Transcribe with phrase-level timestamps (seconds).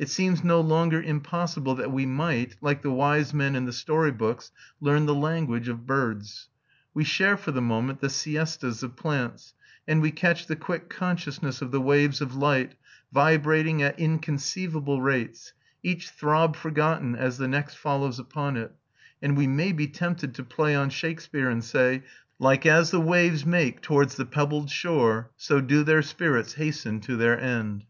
[0.00, 4.10] It seems no longer impossible that we might, like the wise men in the story
[4.10, 4.50] books,
[4.80, 6.48] learn the language of birds;
[6.92, 9.54] we share for the moment the siestas of plants;
[9.86, 12.74] and we catch the quick consciousness of the waves of light,
[13.12, 15.52] vibrating at inconceivable rates,
[15.84, 18.72] each throb forgotten as the next follows upon it;
[19.22, 22.02] and we may be tempted to play on Shakespeare and say:
[22.40, 27.14] "Like as the waves make towards the pebbled shore, So do their spirits hasten to
[27.14, 27.84] their end."